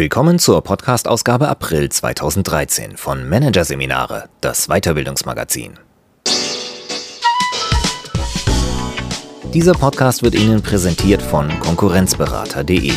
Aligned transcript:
Willkommen 0.00 0.38
zur 0.38 0.62
Podcast-Ausgabe 0.62 1.46
April 1.46 1.90
2013 1.90 2.96
von 2.96 3.28
Managerseminare, 3.28 4.30
das 4.40 4.68
Weiterbildungsmagazin. 4.68 5.74
Dieser 9.52 9.74
Podcast 9.74 10.22
wird 10.22 10.36
Ihnen 10.36 10.62
präsentiert 10.62 11.20
von 11.20 11.50
Konkurrenzberater.de. 11.60 12.92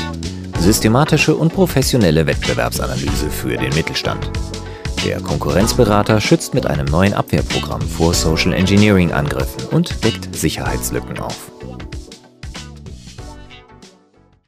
Systematische 0.59 1.35
und 1.35 1.53
professionelle 1.53 2.25
Wettbewerbsanalyse 2.25 3.29
für 3.29 3.57
den 3.57 3.75
Mittelstand. 3.75 4.31
Der 5.03 5.19
Konkurrenzberater 5.19 6.21
schützt 6.21 6.53
mit 6.53 6.67
einem 6.67 6.85
neuen 6.85 7.13
Abwehrprogramm 7.13 7.81
vor 7.81 8.13
Social 8.13 8.53
Engineering-Angriffen 8.53 9.65
und 9.71 10.05
deckt 10.05 10.33
Sicherheitslücken 10.33 11.19
auf. 11.19 11.51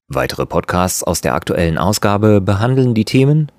Weitere 0.07 0.45
Podcasts 0.45 1.01
aus 1.03 1.21
der 1.21 1.33
aktuellen 1.33 1.79
Ausgabe 1.79 2.39
behandeln 2.39 2.93
die 2.93 3.05
Themen 3.05 3.51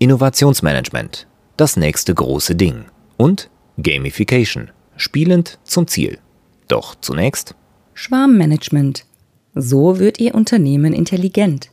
Innovationsmanagement, 0.00 1.28
das 1.56 1.76
nächste 1.76 2.12
große 2.12 2.56
Ding 2.56 2.86
und 3.16 3.50
Gamification, 3.80 4.72
spielend 4.96 5.60
zum 5.62 5.86
Ziel. 5.86 6.18
Doch 6.66 6.96
zunächst 7.00 7.54
Schwarmmanagement. 7.94 9.04
So 9.54 10.00
wird 10.00 10.18
Ihr 10.18 10.34
Unternehmen 10.34 10.92
intelligent. 10.92 11.70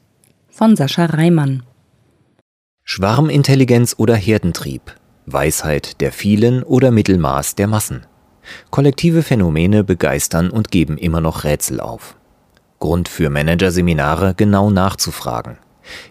Von 0.47 0.75
Sascha 0.75 1.05
Reimann. 1.05 1.63
Schwarmintelligenz 2.83 3.95
oder 3.97 4.15
Herdentrieb, 4.15 4.95
Weisheit 5.25 6.01
der 6.01 6.11
vielen 6.11 6.61
oder 6.61 6.91
Mittelmaß 6.91 7.55
der 7.55 7.67
Massen. 7.67 8.05
Kollektive 8.69 9.23
Phänomene 9.23 9.83
begeistern 9.83 10.51
und 10.51 10.69
geben 10.69 10.99
immer 10.99 11.19
noch 11.19 11.45
Rätsel 11.45 11.79
auf. 11.79 12.18
Grund 12.79 13.09
für 13.09 13.29
Managerseminare 13.29 14.33
genau 14.35 14.69
nachzufragen. 14.69 15.57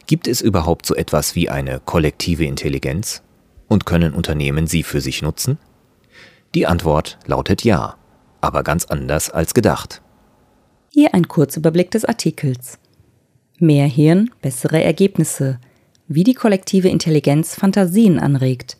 Gibt 0.06 0.28
es 0.28 0.40
überhaupt 0.40 0.86
so 0.86 0.94
etwas 0.94 1.34
wie 1.34 1.48
eine 1.48 1.80
kollektive 1.80 2.44
Intelligenz? 2.44 3.22
Und 3.68 3.84
können 3.84 4.14
Unternehmen 4.14 4.66
sie 4.66 4.82
für 4.82 5.00
sich 5.00 5.22
nutzen? 5.22 5.58
Die 6.54 6.66
Antwort 6.66 7.18
lautet 7.26 7.64
ja, 7.64 7.96
aber 8.40 8.62
ganz 8.62 8.86
anders 8.86 9.30
als 9.30 9.52
gedacht. 9.52 10.00
Hier 10.90 11.14
ein 11.14 11.28
Kurzüberblick 11.28 11.90
des 11.90 12.04
Artikels. 12.04 12.78
Mehr 13.58 13.86
Hirn, 13.86 14.30
bessere 14.40 14.82
Ergebnisse. 14.82 15.58
Wie 16.06 16.24
die 16.24 16.34
kollektive 16.34 16.88
Intelligenz 16.88 17.54
Fantasien 17.54 18.18
anregt. 18.18 18.78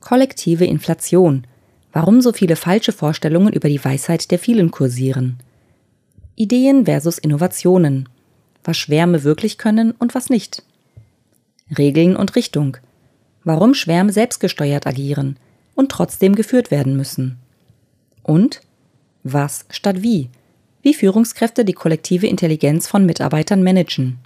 Kollektive 0.00 0.64
Inflation. 0.64 1.46
Warum 1.92 2.20
so 2.22 2.32
viele 2.32 2.56
falsche 2.56 2.92
Vorstellungen 2.92 3.52
über 3.52 3.68
die 3.68 3.84
Weisheit 3.84 4.30
der 4.30 4.38
vielen 4.38 4.70
kursieren. 4.70 5.38
Ideen 6.38 6.84
versus 6.84 7.18
Innovationen. 7.18 8.08
Was 8.62 8.76
Schwärme 8.76 9.24
wirklich 9.24 9.58
können 9.58 9.90
und 9.90 10.14
was 10.14 10.30
nicht. 10.30 10.62
Regeln 11.76 12.14
und 12.14 12.36
Richtung. 12.36 12.76
Warum 13.42 13.74
Schwärme 13.74 14.12
selbstgesteuert 14.12 14.86
agieren 14.86 15.36
und 15.74 15.90
trotzdem 15.90 16.36
geführt 16.36 16.70
werden 16.70 16.96
müssen. 16.96 17.38
Und 18.22 18.60
was 19.24 19.64
statt 19.68 20.02
wie. 20.02 20.30
Wie 20.82 20.94
Führungskräfte 20.94 21.64
die 21.64 21.72
kollektive 21.72 22.28
Intelligenz 22.28 22.86
von 22.86 23.04
Mitarbeitern 23.04 23.64
managen. 23.64 24.18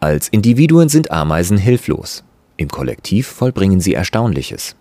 Als 0.00 0.28
Individuen 0.28 0.88
sind 0.88 1.10
Ameisen 1.10 1.58
hilflos. 1.58 2.24
Im 2.56 2.68
Kollektiv 2.68 3.26
vollbringen 3.26 3.80
sie 3.80 3.92
Erstaunliches. 3.92 4.76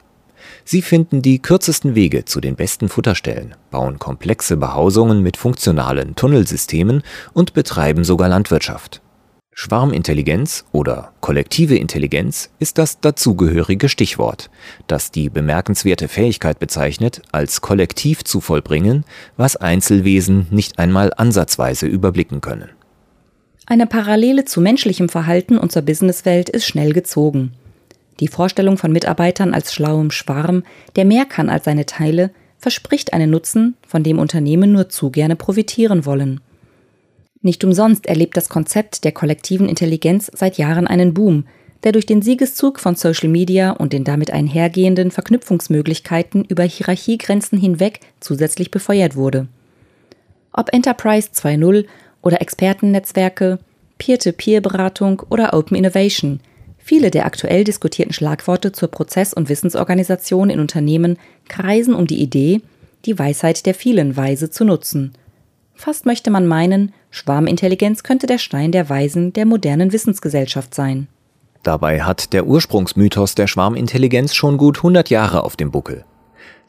Sie 0.66 0.82
finden 0.82 1.22
die 1.22 1.40
kürzesten 1.40 1.96
Wege 1.96 2.26
zu 2.26 2.42
den 2.42 2.56
besten 2.56 2.90
Futterstellen, 2.90 3.56
bauen 3.72 4.00
komplexe 4.00 4.58
Behausungen 4.58 5.22
mit 5.22 5.38
funktionalen 5.38 6.16
Tunnelsystemen 6.16 7.04
und 7.34 7.54
betreiben 7.54 8.04
sogar 8.04 8.30
Landwirtschaft. 8.30 9.02
Schwarmintelligenz 9.62 10.64
oder 10.72 11.12
kollektive 11.20 11.76
Intelligenz 11.76 12.50
ist 12.60 12.78
das 12.78 13.02
dazugehörige 13.02 13.90
Stichwort, 13.90 14.50
das 14.88 15.12
die 15.12 15.30
bemerkenswerte 15.30 16.08
Fähigkeit 16.08 16.60
bezeichnet, 16.60 17.22
als 17.34 17.60
Kollektiv 17.60 18.24
zu 18.24 18.40
vollbringen, 18.40 19.04
was 19.36 19.58
Einzelwesen 19.58 20.48
nicht 20.50 20.80
einmal 20.80 21.12
ansatzweise 21.18 21.88
überblicken 21.88 22.40
können. 22.40 22.70
Eine 23.66 23.86
Parallele 23.86 24.46
zu 24.46 24.62
menschlichem 24.62 25.10
Verhalten 25.10 25.58
und 25.58 25.74
zur 25.74 25.82
Businesswelt 25.82 26.48
ist 26.48 26.66
schnell 26.66 26.94
gezogen. 26.94 27.52
Die 28.20 28.28
Vorstellung 28.28 28.78
von 28.78 28.92
Mitarbeitern 28.92 29.54
als 29.54 29.74
schlauem 29.74 30.12
Schwarm, 30.12 30.64
der 30.96 31.06
mehr 31.06 31.26
kann 31.26 31.50
als 31.50 31.66
seine 31.66 31.86
Teile, 31.86 32.32
verspricht 32.58 33.14
einen 33.14 33.30
Nutzen, 33.30 33.76
von 33.88 34.04
dem 34.04 34.20
Unternehmen 34.20 34.72
nur 34.72 34.90
zu 34.90 35.10
gerne 35.10 35.36
profitieren 35.36 36.06
wollen. 36.06 36.42
Nicht 37.42 37.64
umsonst 37.64 38.06
erlebt 38.06 38.36
das 38.36 38.50
Konzept 38.50 39.06
der 39.06 39.14
kollektiven 39.14 39.70
Intelligenz 39.70 40.30
seit 40.34 40.58
Jahren 40.58 40.88
einen 40.88 41.14
Boom, 41.14 41.46
der 41.84 41.94
durch 41.94 42.06
den 42.06 42.22
Siegeszug 42.22 42.82
von 42.82 42.96
Social 42.96 43.30
Media 43.30 43.72
und 43.72 43.94
den 43.94 44.04
damit 44.04 44.32
einhergehenden 44.32 45.12
Verknüpfungsmöglichkeiten 45.12 46.44
über 46.44 46.64
Hierarchiegrenzen 46.64 47.58
hinweg 47.58 48.02
zusätzlich 48.20 48.70
befeuert 48.72 49.16
wurde. 49.16 49.48
Ob 50.52 50.74
Enterprise 50.74 51.30
2.0 51.34 51.86
oder 52.22 52.42
Expertennetzwerke, 52.42 53.60
Peer-to-Peer-Beratung 53.98 55.22
oder 55.30 55.54
Open 55.54 55.78
Innovation, 55.78 56.42
Viele 56.90 57.12
der 57.12 57.28
aktuell 57.28 57.64
diskutierten 57.64 58.14
Schlagworte 58.14 58.72
zur 58.72 58.90
Prozess- 58.90 59.36
und 59.36 59.48
Wissensorganisation 59.48 60.50
in 60.50 60.60
Unternehmen 60.60 61.20
kreisen 61.48 61.94
um 61.94 62.08
die 62.08 62.20
Idee, 62.20 62.62
die 63.06 63.20
Weisheit 63.20 63.68
der 63.68 63.76
vielen 63.76 64.18
Weise 64.18 64.50
zu 64.50 64.66
nutzen. 64.66 65.14
Fast 65.76 66.08
möchte 66.08 66.32
man 66.32 66.48
meinen, 66.48 66.92
Schwarmintelligenz 67.12 68.02
könnte 68.02 68.26
der 68.26 68.40
Stein 68.40 68.72
der 68.72 68.90
Weisen 68.90 69.34
der 69.34 69.46
modernen 69.46 69.94
Wissensgesellschaft 69.94 70.74
sein. 70.74 71.08
Dabei 71.62 72.02
hat 72.02 72.34
der 72.34 72.48
Ursprungsmythos 72.48 73.36
der 73.36 73.46
Schwarmintelligenz 73.46 74.34
schon 74.34 74.58
gut 74.58 74.78
100 74.78 75.12
Jahre 75.12 75.44
auf 75.44 75.56
dem 75.56 75.70
Buckel. 75.70 76.06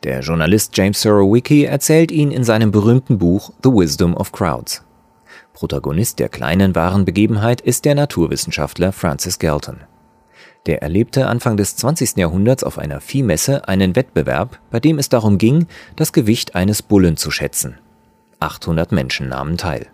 Der 0.05 0.21
Journalist 0.21 0.77
James 0.77 1.01
Sorowicki 1.01 1.65
erzählt 1.65 2.13
ihn 2.13 2.31
in 2.31 2.45
seinem 2.45 2.73
berühmten 2.73 3.17
Buch 3.17 3.55
The 3.65 3.71
Wisdom 3.71 4.13
of 4.13 4.33
Crowds. 4.33 4.85
Protagonist 5.55 6.19
der 6.19 6.29
kleinen 6.29 6.75
wahren 6.75 7.07
Begebenheit 7.07 7.63
ist 7.63 7.87
der 7.87 7.95
Naturwissenschaftler 7.95 8.93
Francis 8.93 9.39
Galton. 9.39 9.79
Der 10.67 10.83
erlebte 10.83 11.27
Anfang 11.27 11.57
des 11.57 11.77
20. 11.77 12.17
Jahrhunderts 12.17 12.65
auf 12.65 12.79
einer 12.79 13.01
Viehmesse 13.01 13.67
einen 13.67 13.97
Wettbewerb, 13.97 14.59
bei 14.71 14.79
dem 14.79 14.99
es 14.99 15.09
darum 15.09 15.39
ging, 15.39 15.67
das 15.97 16.13
Gewicht 16.13 16.55
eines 16.55 16.83
Bullen 16.83 17.17
zu 17.17 17.31
schätzen. 17.31 17.79
800 18.41 18.93
Menschen 18.93 19.29
nahmen 19.29 19.57
teil. 19.57 19.87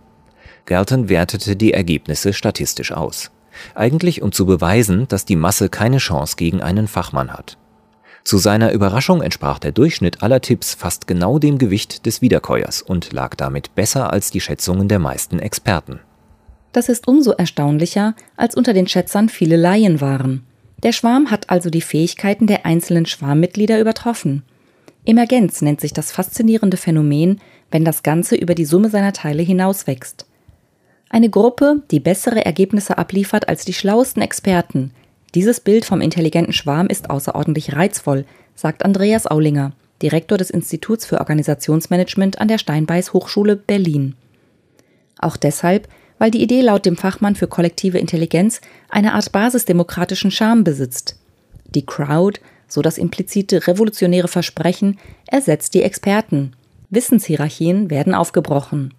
Galton 0.64 1.08
wertete 1.08 1.54
die 1.54 1.72
Ergebnisse 1.72 2.32
statistisch 2.32 2.92
aus. 2.92 3.30
Eigentlich 3.74 4.22
um 4.22 4.32
zu 4.32 4.44
beweisen, 4.44 5.06
dass 5.08 5.24
die 5.24 5.36
Masse 5.36 5.68
keine 5.68 5.98
Chance 5.98 6.36
gegen 6.36 6.60
einen 6.60 6.88
Fachmann 6.88 7.32
hat. 7.32 7.56
Zu 8.24 8.38
seiner 8.38 8.72
Überraschung 8.72 9.22
entsprach 9.22 9.60
der 9.60 9.70
Durchschnitt 9.70 10.22
aller 10.22 10.40
Tipps 10.40 10.74
fast 10.74 11.06
genau 11.06 11.38
dem 11.38 11.58
Gewicht 11.58 12.06
des 12.06 12.20
Wiederkäuers 12.20 12.82
und 12.82 13.12
lag 13.12 13.36
damit 13.36 13.76
besser 13.76 14.12
als 14.12 14.32
die 14.32 14.40
Schätzungen 14.40 14.88
der 14.88 14.98
meisten 14.98 15.38
Experten. 15.38 16.00
Das 16.72 16.88
ist 16.88 17.06
umso 17.06 17.30
erstaunlicher, 17.30 18.14
als 18.36 18.56
unter 18.56 18.72
den 18.72 18.88
Schätzern 18.88 19.28
viele 19.28 19.56
Laien 19.56 20.00
waren. 20.00 20.45
Der 20.82 20.92
Schwarm 20.92 21.30
hat 21.30 21.50
also 21.50 21.70
die 21.70 21.80
Fähigkeiten 21.80 22.46
der 22.46 22.66
einzelnen 22.66 23.06
Schwarmmitglieder 23.06 23.80
übertroffen. 23.80 24.42
Emergenz 25.04 25.62
nennt 25.62 25.80
sich 25.80 25.92
das 25.92 26.12
faszinierende 26.12 26.76
Phänomen, 26.76 27.40
wenn 27.70 27.84
das 27.84 28.02
Ganze 28.02 28.36
über 28.36 28.54
die 28.54 28.64
Summe 28.64 28.90
seiner 28.90 29.12
Teile 29.12 29.42
hinauswächst. 29.42 30.26
Eine 31.08 31.30
Gruppe, 31.30 31.82
die 31.90 32.00
bessere 32.00 32.44
Ergebnisse 32.44 32.98
abliefert 32.98 33.48
als 33.48 33.64
die 33.64 33.72
schlauesten 33.72 34.22
Experten. 34.22 34.90
Dieses 35.34 35.60
Bild 35.60 35.84
vom 35.84 36.00
intelligenten 36.00 36.52
Schwarm 36.52 36.88
ist 36.88 37.10
außerordentlich 37.10 37.74
reizvoll, 37.74 38.24
sagt 38.54 38.84
Andreas 38.84 39.26
Aulinger, 39.26 39.72
Direktor 40.02 40.36
des 40.36 40.50
Instituts 40.50 41.06
für 41.06 41.20
Organisationsmanagement 41.20 42.40
an 42.40 42.48
der 42.48 42.58
Steinbeis 42.58 43.12
Hochschule 43.12 43.56
Berlin. 43.56 44.14
Auch 45.18 45.36
deshalb, 45.36 45.88
weil 46.18 46.30
die 46.30 46.42
Idee 46.42 46.60
laut 46.60 46.86
dem 46.86 46.96
Fachmann 46.96 47.34
für 47.34 47.46
kollektive 47.46 47.98
Intelligenz 47.98 48.60
eine 48.88 49.14
Art 49.14 49.32
basisdemokratischen 49.32 50.30
Charme 50.30 50.64
besitzt. 50.64 51.16
Die 51.74 51.84
Crowd, 51.84 52.40
so 52.68 52.82
das 52.82 52.98
implizite 52.98 53.66
revolutionäre 53.66 54.28
Versprechen, 54.28 54.98
ersetzt 55.26 55.74
die 55.74 55.82
Experten. 55.82 56.52
Wissenshierarchien 56.90 57.90
werden 57.90 58.14
aufgebrochen. 58.14 58.94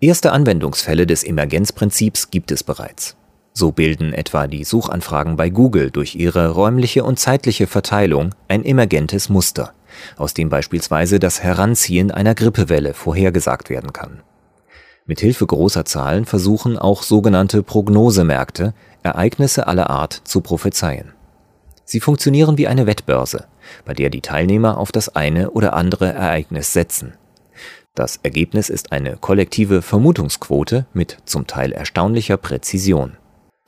Erste 0.00 0.32
Anwendungsfälle 0.32 1.06
des 1.06 1.24
Emergenzprinzips 1.24 2.30
gibt 2.30 2.50
es 2.52 2.62
bereits. 2.62 3.16
So 3.52 3.72
bilden 3.72 4.12
etwa 4.12 4.46
die 4.46 4.62
Suchanfragen 4.62 5.36
bei 5.36 5.50
Google 5.50 5.90
durch 5.90 6.14
ihre 6.14 6.50
räumliche 6.50 7.02
und 7.02 7.18
zeitliche 7.18 7.66
Verteilung 7.66 8.32
ein 8.46 8.64
emergentes 8.64 9.28
Muster, 9.28 9.72
aus 10.16 10.32
dem 10.34 10.48
beispielsweise 10.48 11.18
das 11.18 11.42
Heranziehen 11.42 12.12
einer 12.12 12.36
Grippewelle 12.36 12.94
vorhergesagt 12.94 13.68
werden 13.68 13.92
kann. 13.92 14.22
Mithilfe 15.08 15.46
großer 15.46 15.86
Zahlen 15.86 16.26
versuchen 16.26 16.78
auch 16.78 17.02
sogenannte 17.02 17.62
Prognosemärkte, 17.62 18.74
Ereignisse 19.02 19.66
aller 19.66 19.88
Art 19.88 20.12
zu 20.12 20.42
prophezeien. 20.42 21.12
Sie 21.86 22.00
funktionieren 22.00 22.58
wie 22.58 22.68
eine 22.68 22.86
Wettbörse, 22.86 23.46
bei 23.86 23.94
der 23.94 24.10
die 24.10 24.20
Teilnehmer 24.20 24.76
auf 24.76 24.92
das 24.92 25.16
eine 25.16 25.50
oder 25.52 25.72
andere 25.72 26.12
Ereignis 26.12 26.74
setzen. 26.74 27.14
Das 27.94 28.20
Ergebnis 28.22 28.68
ist 28.68 28.92
eine 28.92 29.16
kollektive 29.16 29.80
Vermutungsquote 29.80 30.84
mit 30.92 31.16
zum 31.24 31.46
Teil 31.46 31.72
erstaunlicher 31.72 32.36
Präzision. 32.36 33.16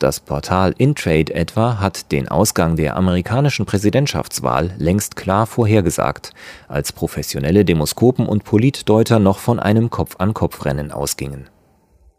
Das 0.00 0.18
Portal 0.18 0.74
Intrade 0.78 1.34
etwa 1.34 1.78
hat 1.78 2.10
den 2.10 2.26
Ausgang 2.28 2.74
der 2.74 2.96
amerikanischen 2.96 3.66
Präsidentschaftswahl 3.66 4.70
längst 4.78 5.14
klar 5.14 5.46
vorhergesagt, 5.46 6.32
als 6.68 6.94
professionelle 6.94 7.66
Demoskopen 7.66 8.24
und 8.24 8.44
Politdeuter 8.44 9.18
noch 9.18 9.38
von 9.38 9.60
einem 9.60 9.90
Kopf-an-Kopf-Rennen 9.90 10.90
ausgingen. 10.90 11.50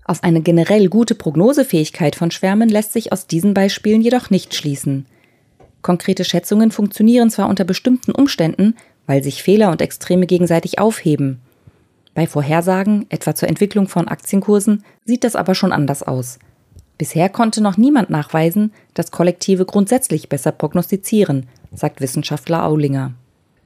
Auf 0.06 0.24
eine 0.24 0.42
generell 0.42 0.90
gute 0.90 1.16
Prognosefähigkeit 1.16 2.16
von 2.16 2.30
Schwärmen 2.30 2.70
lässt 2.70 2.94
sich 2.94 3.12
aus 3.12 3.26
diesen 3.26 3.56
Beispielen 3.56 4.02
jedoch 4.02 4.30
nicht 4.30 4.54
schließen. 4.54 5.08
Konkrete 5.82 6.24
Schätzungen 6.24 6.70
funktionieren 6.70 7.32
zwar 7.32 7.50
unter 7.50 7.64
bestimmten 7.64 8.12
Umständen, 8.12 8.76
weil 9.08 9.24
sich 9.24 9.42
Fehler 9.42 9.72
und 9.72 9.82
Extreme 9.82 10.28
gegenseitig 10.28 10.78
aufheben. 10.78 11.42
Bei 12.14 12.28
Vorhersagen, 12.28 13.08
etwa 13.10 13.34
zur 13.34 13.50
Entwicklung 13.50 13.88
von 13.88 14.08
Aktienkursen, 14.08 14.84
sieht 15.04 15.24
das 15.24 15.36
aber 15.36 15.56
schon 15.56 15.72
anders 15.72 16.04
aus. 16.04 16.38
Bisher 17.02 17.30
konnte 17.30 17.64
noch 17.64 17.78
niemand 17.78 18.12
nachweisen, 18.12 18.74
dass 18.94 19.10
Kollektive 19.10 19.66
grundsätzlich 19.66 20.30
besser 20.30 20.52
prognostizieren, 20.52 21.48
sagt 21.74 22.00
Wissenschaftler 22.00 22.64
Aulinger. 22.64 23.14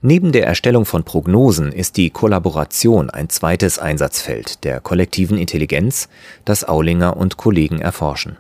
Neben 0.02 0.32
der 0.32 0.48
Erstellung 0.48 0.86
von 0.86 1.04
Prognosen 1.04 1.74
ist 1.74 1.98
die 1.98 2.12
Kollaboration 2.12 3.10
ein 3.10 3.28
zweites 3.28 3.78
Einsatzfeld 3.78 4.64
der 4.64 4.80
kollektiven 4.80 5.38
Intelligenz, 5.38 6.08
das 6.46 6.64
Aulinger 6.64 7.18
und 7.18 7.36
Kollegen 7.36 7.82
erforschen. 7.82 8.38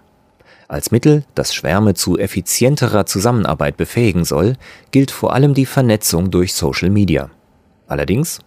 Als 0.70 0.92
Mittel, 0.92 1.26
das 1.36 1.54
Schwärme 1.54 1.94
zu 1.94 2.18
effizienterer 2.18 3.06
Zusammenarbeit 3.06 3.76
befähigen 3.76 4.24
soll, 4.24 4.56
gilt 4.92 5.12
vor 5.12 5.34
allem 5.34 5.54
die 5.54 5.66
Vernetzung 5.66 6.32
durch 6.32 6.54
Social 6.54 6.90
Media. 6.90 7.30
Allerdings 7.88 8.40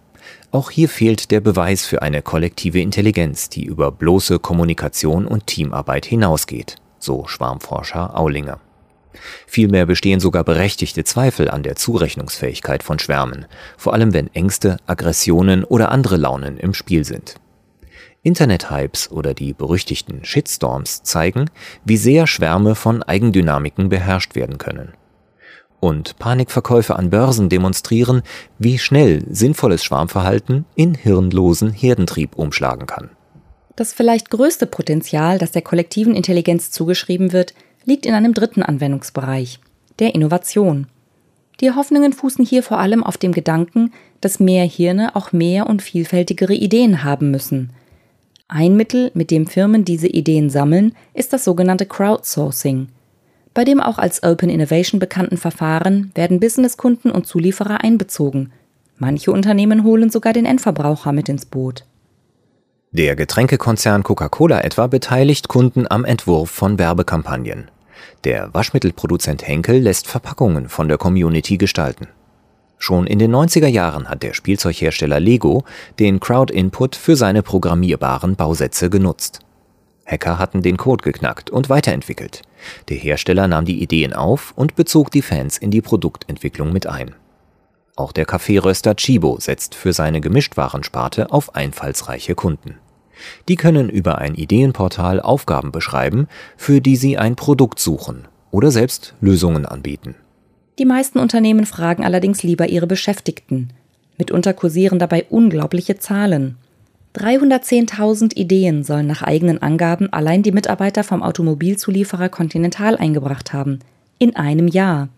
auch 0.51 0.71
hier 0.71 0.89
fehlt 0.89 1.29
der 1.29 1.41
Beweis 1.41 1.85
für 1.85 2.01
eine 2.01 2.23
kollektive 2.23 2.81
Intelligenz, 2.81 3.49
die 3.49 3.65
über 3.65 3.91
bloße 3.91 4.39
Kommunikation 4.39 5.27
und 5.27 5.45
Teamarbeit 5.45 6.05
hinausgeht, 6.05 6.77
so 6.97 7.27
Schwarmforscher 7.27 8.17
Aulinger. 8.17 8.59
Vielmehr 9.45 9.85
bestehen 9.85 10.19
sogar 10.19 10.43
berechtigte 10.43 11.03
Zweifel 11.03 11.49
an 11.49 11.61
der 11.63 11.75
Zurechnungsfähigkeit 11.75 12.83
von 12.83 12.99
Schwärmen, 12.99 13.45
vor 13.77 13.93
allem 13.93 14.13
wenn 14.13 14.33
Ängste, 14.33 14.77
Aggressionen 14.87 15.63
oder 15.63 15.91
andere 15.91 16.17
Launen 16.17 16.57
im 16.57 16.73
Spiel 16.73 17.05
sind. 17.05 17.35
Internet-Hypes 18.23 19.11
oder 19.11 19.33
die 19.33 19.53
berüchtigten 19.53 20.25
Shitstorms 20.25 21.03
zeigen, 21.03 21.49
wie 21.85 21.97
sehr 21.97 22.27
Schwärme 22.27 22.75
von 22.75 23.03
Eigendynamiken 23.03 23.89
beherrscht 23.89 24.35
werden 24.35 24.57
können 24.57 24.93
und 25.79 26.17
Panikverkäufe 26.19 26.95
an 26.95 27.09
Börsen 27.09 27.49
demonstrieren, 27.49 28.21
wie 28.57 28.77
schnell 28.77 29.23
sinnvolles 29.29 29.83
Schwarmverhalten 29.83 30.65
in 30.75 30.93
hirnlosen 30.93 31.71
Herdentrieb 31.71 32.35
umschlagen 32.35 32.85
kann. 32.85 33.09
Das 33.75 33.93
vielleicht 33.93 34.29
größte 34.29 34.65
Potenzial, 34.65 35.37
das 35.37 35.51
der 35.51 35.61
kollektiven 35.61 36.15
Intelligenz 36.15 36.71
zugeschrieben 36.71 37.31
wird, 37.31 37.53
liegt 37.85 38.05
in 38.05 38.13
einem 38.13 38.33
dritten 38.33 38.61
Anwendungsbereich, 38.61 39.59
der 39.99 40.15
Innovation. 40.15 40.87
Die 41.61 41.71
Hoffnungen 41.71 42.13
fußen 42.13 42.45
hier 42.45 42.63
vor 42.63 42.79
allem 42.79 43.03
auf 43.03 43.17
dem 43.17 43.31
Gedanken, 43.31 43.93
dass 44.21 44.39
mehr 44.39 44.65
Hirne 44.65 45.15
auch 45.15 45.31
mehr 45.31 45.67
und 45.67 45.81
vielfältigere 45.81 46.53
Ideen 46.53 47.03
haben 47.03 47.31
müssen. 47.31 47.71
Ein 48.47 48.75
Mittel, 48.75 49.11
mit 49.13 49.31
dem 49.31 49.47
Firmen 49.47 49.85
diese 49.85 50.07
Ideen 50.07 50.49
sammeln, 50.49 50.95
ist 51.13 51.33
das 51.33 51.43
sogenannte 51.43 51.85
Crowdsourcing– 51.85 52.89
bei 53.59 53.65
dem 53.65 53.81
auch 53.81 53.97
als 53.97 54.23
Open 54.23 54.49
Innovation 54.49 55.01
bekannten 55.01 55.35
Verfahren 55.35 56.13
werden 56.15 56.39
Businesskunden 56.39 57.11
und 57.11 57.27
Zulieferer 57.27 57.83
einbezogen. 57.83 58.53
Manche 58.97 59.33
Unternehmen 59.33 59.83
holen 59.83 60.09
sogar 60.09 60.31
den 60.31 60.45
Endverbraucher 60.45 61.11
mit 61.11 61.27
ins 61.27 61.45
Boot. 61.45 61.83
Der 62.93 63.17
Getränkekonzern 63.17 64.03
Coca-Cola 64.03 64.61
etwa 64.61 64.87
beteiligt 64.87 65.49
Kunden 65.49 65.87
am 65.89 66.05
Entwurf 66.05 66.49
von 66.49 66.79
Werbekampagnen. 66.79 67.69
Der 68.23 68.53
Waschmittelproduzent 68.53 69.45
Henkel 69.45 69.79
lässt 69.79 70.07
Verpackungen 70.07 70.69
von 70.69 70.87
der 70.87 70.97
Community 70.97 71.57
gestalten. 71.57 72.07
Schon 72.77 73.07
in 73.07 73.19
den 73.19 73.35
90er 73.35 73.67
Jahren 73.67 74.07
hat 74.07 74.23
der 74.23 74.33
Spielzeughersteller 74.33 75.19
Lego 75.19 75.65
den 75.99 76.21
Crowd-Input 76.21 76.95
für 76.95 77.17
seine 77.17 77.43
programmierbaren 77.43 78.37
Bausätze 78.37 78.89
genutzt. 78.89 79.41
Hacker 80.05 80.39
hatten 80.39 80.61
den 80.61 80.77
Code 80.77 81.03
geknackt 81.03 81.49
und 81.49 81.69
weiterentwickelt. 81.69 82.43
Der 82.89 82.97
Hersteller 82.97 83.47
nahm 83.47 83.65
die 83.65 83.81
Ideen 83.81 84.13
auf 84.13 84.53
und 84.55 84.75
bezog 84.75 85.11
die 85.11 85.21
Fans 85.21 85.57
in 85.57 85.71
die 85.71 85.81
Produktentwicklung 85.81 86.73
mit 86.73 86.87
ein. 86.87 87.15
Auch 87.95 88.11
der 88.11 88.25
Kaffeeröster 88.25 88.95
Chibo 88.95 89.37
setzt 89.39 89.75
für 89.75 89.93
seine 89.93 90.21
Gemischtwarensparte 90.21 91.31
auf 91.31 91.55
einfallsreiche 91.55 92.35
Kunden. 92.35 92.75
Die 93.47 93.55
können 93.55 93.89
über 93.89 94.19
ein 94.19 94.35
Ideenportal 94.35 95.19
Aufgaben 95.19 95.71
beschreiben, 95.71 96.27
für 96.55 96.79
die 96.79 96.95
sie 96.95 97.17
ein 97.17 97.35
Produkt 97.35 97.79
suchen 97.79 98.27
oder 98.51 98.71
selbst 98.71 99.15
Lösungen 99.19 99.65
anbieten. 99.65 100.15
Die 100.79 100.85
meisten 100.85 101.19
Unternehmen 101.19 101.65
fragen 101.65 102.05
allerdings 102.05 102.41
lieber 102.41 102.69
ihre 102.69 102.87
Beschäftigten. 102.87 103.73
Mitunter 104.17 104.53
kursieren 104.53 104.97
dabei 104.99 105.25
unglaubliche 105.29 105.97
Zahlen. 105.97 106.57
310.000 107.15 108.35
Ideen 108.35 108.83
sollen 108.83 109.07
nach 109.07 109.23
eigenen 109.23 109.61
Angaben 109.61 110.13
allein 110.13 110.43
die 110.43 110.51
Mitarbeiter 110.51 111.03
vom 111.03 111.23
Automobilzulieferer 111.23 112.29
Continental 112.29 112.97
eingebracht 112.97 113.51
haben. 113.51 113.79
In 114.19 114.35
einem 114.35 114.67
Jahr. 114.67 115.09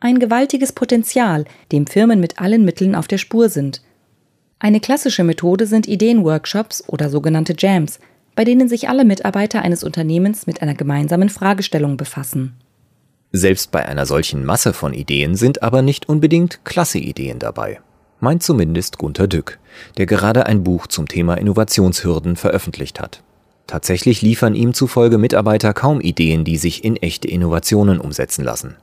Ein 0.00 0.18
gewaltiges 0.18 0.72
Potenzial, 0.72 1.44
dem 1.72 1.86
Firmen 1.86 2.20
mit 2.20 2.40
allen 2.40 2.64
Mitteln 2.64 2.94
auf 2.94 3.08
der 3.08 3.18
Spur 3.18 3.48
sind. 3.48 3.82
Eine 4.58 4.80
klassische 4.80 5.24
Methode 5.24 5.66
sind 5.66 5.88
Ideenworkshops 5.88 6.84
oder 6.88 7.08
sogenannte 7.08 7.54
Jams, 7.56 8.00
bei 8.34 8.44
denen 8.44 8.68
sich 8.68 8.88
alle 8.88 9.04
Mitarbeiter 9.04 9.62
eines 9.62 9.82
Unternehmens 9.82 10.46
mit 10.46 10.62
einer 10.62 10.74
gemeinsamen 10.74 11.30
Fragestellung 11.30 11.96
befassen. 11.96 12.54
Selbst 13.32 13.70
bei 13.70 13.86
einer 13.86 14.04
solchen 14.04 14.44
Masse 14.44 14.72
von 14.72 14.92
Ideen 14.92 15.36
sind 15.36 15.62
aber 15.62 15.82
nicht 15.82 16.08
unbedingt 16.08 16.64
klasse 16.64 16.98
Ideen 16.98 17.38
dabei 17.38 17.80
meint 18.20 18.42
zumindest 18.42 18.98
Gunter 18.98 19.26
Dück, 19.26 19.58
der 19.96 20.06
gerade 20.06 20.46
ein 20.46 20.64
Buch 20.64 20.86
zum 20.86 21.08
Thema 21.08 21.34
Innovationshürden 21.34 22.36
veröffentlicht 22.36 23.00
hat. 23.00 23.22
Tatsächlich 23.66 24.22
liefern 24.22 24.54
ihm 24.54 24.72
zufolge 24.72 25.18
Mitarbeiter 25.18 25.74
kaum 25.74 26.00
Ideen, 26.00 26.44
die 26.44 26.56
sich 26.56 26.84
in 26.84 26.96
echte 26.96 27.28
Innovationen 27.28 28.00
umsetzen 28.00 28.42
lassen. 28.42 28.76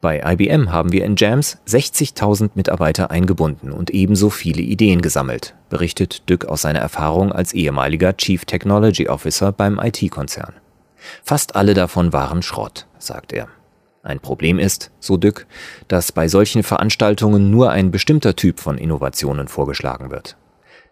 Bei 0.00 0.22
IBM 0.24 0.70
haben 0.70 0.92
wir 0.92 1.04
in 1.04 1.16
Jams 1.16 1.58
60.000 1.66 2.50
Mitarbeiter 2.54 3.10
eingebunden 3.10 3.72
und 3.72 3.90
ebenso 3.90 4.30
viele 4.30 4.62
Ideen 4.62 5.02
gesammelt, 5.02 5.54
berichtet 5.68 6.28
Dück 6.28 6.44
aus 6.44 6.62
seiner 6.62 6.78
Erfahrung 6.78 7.32
als 7.32 7.52
ehemaliger 7.52 8.16
Chief 8.16 8.44
Technology 8.44 9.08
Officer 9.08 9.50
beim 9.50 9.80
IT-Konzern. 9.82 10.54
Fast 11.22 11.56
alle 11.56 11.74
davon 11.74 12.12
waren 12.12 12.42
Schrott, 12.42 12.86
sagt 12.98 13.32
er. 13.32 13.48
Ein 14.04 14.20
Problem 14.20 14.58
ist, 14.58 14.90
so 15.00 15.16
Dück, 15.16 15.46
dass 15.88 16.12
bei 16.12 16.28
solchen 16.28 16.62
Veranstaltungen 16.62 17.50
nur 17.50 17.70
ein 17.70 17.90
bestimmter 17.90 18.36
Typ 18.36 18.60
von 18.60 18.76
Innovationen 18.76 19.48
vorgeschlagen 19.48 20.10
wird. 20.10 20.36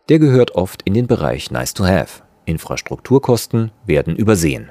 Der 0.09 0.19
gehört 0.19 0.55
oft 0.55 0.81
in 0.83 0.95
den 0.95 1.07
Bereich 1.07 1.51
Nice 1.51 1.75
to 1.75 1.85
Have. 1.85 2.23
Infrastrukturkosten 2.47 3.71
werden 3.85 4.17
übersehen. 4.17 4.71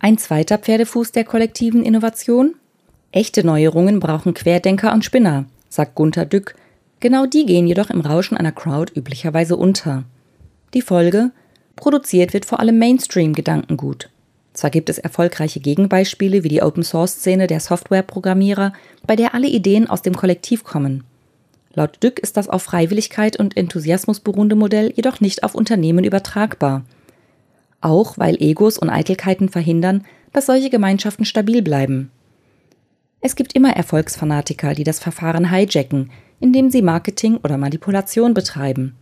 Ein 0.00 0.18
zweiter 0.18 0.58
Pferdefuß 0.58 1.12
der 1.12 1.24
kollektiven 1.24 1.84
Innovation? 1.84 2.56
Echte 3.12 3.46
Neuerungen 3.46 4.00
brauchen 4.00 4.34
Querdenker 4.34 4.92
und 4.92 5.04
Spinner, 5.04 5.46
sagt 5.68 5.94
Gunther 5.94 6.26
Dück. 6.26 6.56
Genau 6.98 7.24
die 7.24 7.46
gehen 7.46 7.68
jedoch 7.68 7.90
im 7.90 8.00
Rauschen 8.00 8.36
einer 8.36 8.52
Crowd 8.52 8.92
üblicherweise 8.98 9.56
unter. 9.56 10.02
Die 10.74 10.82
Folge? 10.82 11.30
Produziert 11.76 12.34
wird 12.34 12.46
vor 12.46 12.58
allem 12.58 12.78
Mainstream-Gedankengut. 12.78 14.10
Zwar 14.56 14.70
gibt 14.70 14.88
es 14.88 14.96
erfolgreiche 14.96 15.60
Gegenbeispiele 15.60 16.42
wie 16.42 16.48
die 16.48 16.62
Open-Source-Szene 16.62 17.46
der 17.46 17.60
Softwareprogrammierer, 17.60 18.72
bei 19.06 19.14
der 19.14 19.34
alle 19.34 19.48
Ideen 19.48 19.88
aus 19.88 20.00
dem 20.00 20.16
Kollektiv 20.16 20.64
kommen. 20.64 21.04
Laut 21.74 22.02
Dück 22.02 22.18
ist 22.18 22.38
das 22.38 22.48
auf 22.48 22.62
Freiwilligkeit 22.62 23.38
und 23.38 23.54
Enthusiasmus 23.54 24.20
beruhende 24.20 24.56
Modell 24.56 24.94
jedoch 24.96 25.20
nicht 25.20 25.44
auf 25.44 25.54
Unternehmen 25.54 26.04
übertragbar. 26.04 26.86
Auch 27.82 28.16
weil 28.16 28.40
Egos 28.40 28.78
und 28.78 28.88
Eitelkeiten 28.88 29.50
verhindern, 29.50 30.06
dass 30.32 30.46
solche 30.46 30.70
Gemeinschaften 30.70 31.26
stabil 31.26 31.60
bleiben. 31.60 32.10
Es 33.20 33.36
gibt 33.36 33.52
immer 33.52 33.76
Erfolgsfanatiker, 33.76 34.72
die 34.72 34.84
das 34.84 35.00
Verfahren 35.00 35.50
hijacken, 35.50 36.10
indem 36.40 36.70
sie 36.70 36.80
Marketing 36.80 37.36
oder 37.36 37.58
Manipulation 37.58 38.32
betreiben. 38.32 38.96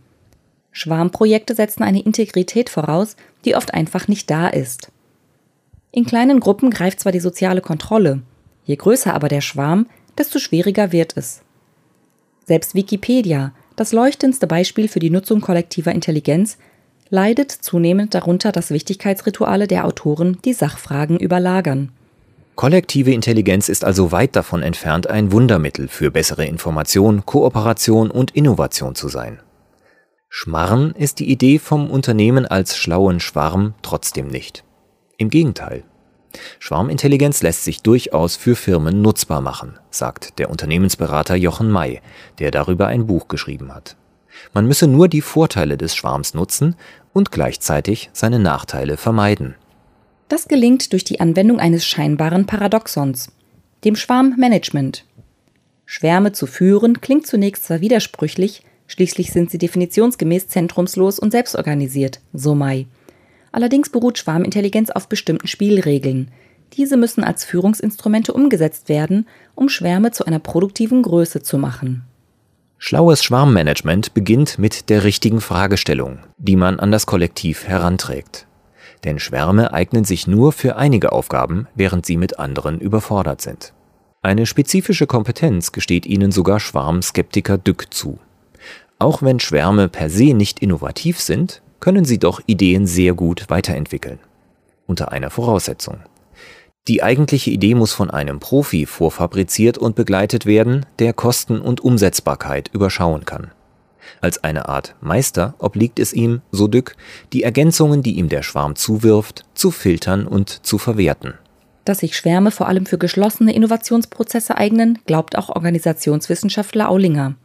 Schwarmprojekte 0.73 1.55
setzen 1.55 1.83
eine 1.83 2.01
Integrität 2.01 2.69
voraus, 2.69 3.15
die 3.45 3.55
oft 3.55 3.73
einfach 3.73 4.09
nicht 4.09 4.29
da 4.29 4.49
ist. 4.49 4.91
In 5.95 6.05
kleinen 6.05 6.41
Gruppen 6.41 6.71
greift 6.71 6.99
zwar 6.99 7.13
die 7.13 7.21
soziale 7.21 7.61
Kontrolle, 7.61 8.21
je 8.65 8.75
größer 8.75 9.13
aber 9.13 9.29
der 9.29 9.39
Schwarm, 9.39 9.87
desto 10.17 10.39
schwieriger 10.39 10.91
wird 10.91 11.15
es. 11.15 11.41
Selbst 12.43 12.75
Wikipedia, 12.75 13.53
das 13.77 13.93
leuchtendste 13.93 14.45
Beispiel 14.45 14.89
für 14.89 14.99
die 14.99 15.09
Nutzung 15.09 15.39
kollektiver 15.39 15.93
Intelligenz, 15.93 16.57
leidet 17.09 17.49
zunehmend 17.49 18.13
darunter, 18.13 18.51
dass 18.51 18.71
Wichtigkeitsrituale 18.71 19.67
der 19.67 19.85
Autoren 19.85 20.37
die 20.43 20.51
Sachfragen 20.51 21.17
überlagern. 21.17 21.93
Kollektive 22.55 23.13
Intelligenz 23.13 23.69
ist 23.69 23.85
also 23.85 24.11
weit 24.11 24.35
davon 24.35 24.63
entfernt, 24.63 25.09
ein 25.09 25.31
Wundermittel 25.31 25.87
für 25.87 26.11
bessere 26.11 26.45
Information, 26.45 27.25
Kooperation 27.25 28.11
und 28.11 28.31
Innovation 28.31 28.95
zu 28.95 29.07
sein. 29.07 29.39
Schmarren 30.27 30.91
ist 30.91 31.19
die 31.19 31.31
Idee 31.31 31.57
vom 31.57 31.89
Unternehmen 31.89 32.45
als 32.45 32.75
schlauen 32.75 33.21
Schwarm 33.21 33.75
trotzdem 33.81 34.27
nicht. 34.27 34.65
Im 35.17 35.29
Gegenteil. 35.29 35.83
Schwarmintelligenz 36.59 37.41
lässt 37.41 37.63
sich 37.63 37.81
durchaus 37.81 38.35
für 38.35 38.55
Firmen 38.55 39.01
nutzbar 39.01 39.39
machen, 39.39 39.79
sagt 39.89 40.37
der 40.39 40.49
Unternehmensberater 40.49 41.35
Jochen 41.35 41.71
May, 41.71 42.01
der 42.39 42.51
darüber 42.51 42.87
ein 42.87 43.07
Buch 43.07 43.29
geschrieben 43.29 43.73
hat. 43.73 43.95
Man 44.53 44.67
müsse 44.67 44.87
nur 44.87 45.07
die 45.07 45.21
Vorteile 45.21 45.77
des 45.77 45.95
Schwarms 45.95 46.33
nutzen 46.33 46.75
und 47.13 47.31
gleichzeitig 47.31 48.09
seine 48.11 48.39
Nachteile 48.39 48.97
vermeiden. 48.97 49.55
Das 50.27 50.49
gelingt 50.49 50.91
durch 50.91 51.05
die 51.05 51.21
Anwendung 51.21 51.59
eines 51.59 51.85
scheinbaren 51.85 52.45
Paradoxons, 52.45 53.31
dem 53.85 53.95
Schwarmmanagement. 53.95 55.05
Schwärme 55.85 56.33
zu 56.33 56.47
führen 56.47 56.99
klingt 56.99 57.27
zunächst 57.27 57.65
zwar 57.65 57.79
widersprüchlich, 57.79 58.63
schließlich 58.87 59.31
sind 59.31 59.51
sie 59.51 59.59
definitionsgemäß 59.59 60.47
zentrumslos 60.47 61.19
und 61.19 61.31
selbstorganisiert, 61.31 62.19
so 62.33 62.55
May. 62.55 62.87
Allerdings 63.55 63.87
beruht 63.87 64.17
Schwarmintelligenz 64.17 64.89
auf 64.89 65.07
bestimmten 65.07 65.47
Spielregeln. 65.47 66.29
Diese 66.73 66.97
müssen 66.97 67.23
als 67.23 67.45
Führungsinstrumente 67.45 68.33
umgesetzt 68.33 68.89
werden, 68.89 69.29
um 69.55 69.69
Schwärme 69.69 70.11
zu 70.11 70.25
einer 70.25 70.39
produktiven 70.39 71.01
Größe 71.01 71.41
zu 71.41 71.57
machen. 71.57 72.03
Schlaues 72.77 73.23
Schwarmmanagement 73.23 74.13
beginnt 74.13 74.59
mit 74.59 74.89
der 74.89 75.05
richtigen 75.05 75.39
Fragestellung, 75.39 76.19
die 76.37 76.57
man 76.57 76.81
an 76.81 76.91
das 76.91 77.05
Kollektiv 77.05 77.65
heranträgt. 77.65 78.45
Denn 79.05 79.19
Schwärme 79.19 79.71
eignen 79.71 80.03
sich 80.03 80.27
nur 80.27 80.51
für 80.51 80.75
einige 80.75 81.13
Aufgaben, 81.13 81.69
während 81.75 82.05
sie 82.05 82.17
mit 82.17 82.37
anderen 82.37 82.81
überfordert 82.81 83.39
sind. 83.39 83.71
Eine 84.21 84.47
spezifische 84.47 85.07
Kompetenz 85.07 85.71
gesteht 85.71 86.05
ihnen 86.05 86.33
sogar 86.33 86.59
Schwarmskeptiker 86.59 87.57
Dück 87.57 87.93
zu. 87.93 88.19
Auch 88.99 89.21
wenn 89.21 89.39
Schwärme 89.39 89.87
per 89.87 90.09
se 90.09 90.33
nicht 90.33 90.59
innovativ 90.59 91.21
sind, 91.21 91.61
können 91.85 92.03
sie 92.03 92.17
doch 92.17 92.41
Ideen 92.47 92.87
sehr 92.87 93.13
gut 93.13 93.45
weiterentwickeln. 93.49 94.17
Unter 94.87 95.11
einer 95.11 95.29
Voraussetzung. 95.29 95.99
Die 96.87 97.03
eigentliche 97.03 97.51
Idee 97.51 97.75
muss 97.75 97.93
von 97.93 98.09
einem 98.09 98.39
Profi 98.39 98.87
vorfabriziert 98.87 99.77
und 99.77 99.95
begleitet 99.95 100.47
werden, 100.47 100.87
der 100.97 101.13
Kosten 101.13 101.61
und 101.61 101.81
Umsetzbarkeit 101.81 102.71
überschauen 102.73 103.25
kann. 103.25 103.51
Als 104.19 104.43
eine 104.43 104.67
Art 104.67 104.95
Meister 104.99 105.53
obliegt 105.59 105.99
es 105.99 106.11
ihm, 106.11 106.41
so 106.51 106.67
Dück, 106.67 106.95
die 107.33 107.43
Ergänzungen, 107.43 108.01
die 108.01 108.17
ihm 108.17 108.29
der 108.29 108.41
Schwarm 108.41 108.75
zuwirft, 108.75 109.43
zu 109.53 109.69
filtern 109.69 110.25
und 110.25 110.65
zu 110.65 110.79
verwerten. 110.79 111.35
Dass 111.83 111.99
sich 111.99 112.17
Schwärme 112.17 112.49
vor 112.49 112.67
allem 112.67 112.87
für 112.87 112.97
geschlossene 112.97 113.53
Innovationsprozesse 113.53 114.57
eignen, 114.57 114.97
glaubt 115.05 115.37
auch 115.37 115.49
Organisationswissenschaftler 115.49 116.89
Aulinger. 116.89 117.35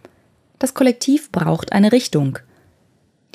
Das 0.59 0.73
Kollektiv 0.73 1.31
braucht 1.31 1.73
eine 1.73 1.93
Richtung. 1.93 2.39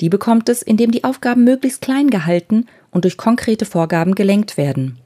Die 0.00 0.08
bekommt 0.08 0.48
es, 0.48 0.62
indem 0.62 0.90
die 0.90 1.04
Aufgaben 1.04 1.44
möglichst 1.44 1.80
klein 1.80 2.10
gehalten 2.10 2.66
und 2.90 3.04
durch 3.04 3.16
konkrete 3.16 3.64
Vorgaben 3.64 4.14
gelenkt 4.14 4.56
werden. 4.56 4.98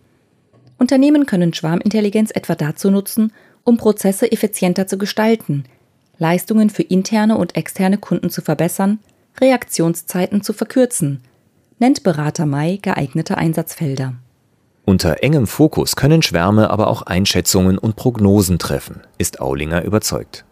Unternehmen 0.78 1.26
können 1.26 1.54
Schwarmintelligenz 1.54 2.30
etwa 2.30 2.54
dazu 2.54 2.90
nutzen, 2.90 3.32
um 3.64 3.76
Prozesse 3.76 4.32
effizienter 4.32 4.86
zu 4.86 4.98
gestalten, 4.98 5.64
Leistungen 6.18 6.70
für 6.70 6.82
interne 6.82 7.36
und 7.36 7.56
externe 7.56 7.98
Kunden 7.98 8.30
zu 8.30 8.42
verbessern, 8.42 8.98
Reaktionszeiten 9.40 10.42
zu 10.42 10.52
verkürzen, 10.52 11.20
nennt 11.78 12.02
Berater 12.02 12.46
Mai 12.46 12.78
geeignete 12.82 13.38
Einsatzfelder. 13.38 14.14
Unter 14.84 15.22
engem 15.22 15.46
Fokus 15.46 15.96
können 15.96 16.22
Schwärme 16.22 16.70
aber 16.70 16.88
auch 16.88 17.02
Einschätzungen 17.02 17.78
und 17.78 17.96
Prognosen 17.96 18.58
treffen, 18.58 19.02
ist 19.18 19.40
Aulinger 19.40 19.84
überzeugt. 19.84 20.44